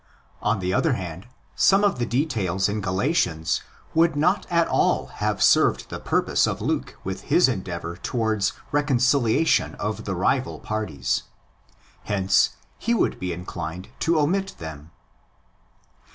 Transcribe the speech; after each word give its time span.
On 0.41 0.57
the 0.61 0.73
other 0.73 0.93
hand, 0.93 1.27
some 1.55 1.83
of 1.83 1.99
the 1.99 2.07
details 2.07 2.67
in 2.67 2.81
Galatians 2.81 3.61
would 3.93 4.15
not 4.15 4.47
at 4.49 4.67
all 4.67 5.05
have 5.21 5.43
served 5.43 5.91
the 5.91 5.99
purpose 5.99 6.47
of 6.47 6.59
Luke 6.59 6.95
with 7.03 7.25
his 7.29 7.47
endeavour 7.47 7.97
towards 7.97 8.53
reconciliation 8.71 9.75
of 9.75 10.05
the 10.05 10.15
rival 10.15 10.57
parties. 10.57 11.21
Hence 12.05 12.55
he 12.79 12.95
would 12.95 13.19
be 13.19 13.31
inclined 13.31 13.89
to 13.99 14.19
omit 14.19 14.55
them.? 14.57 14.89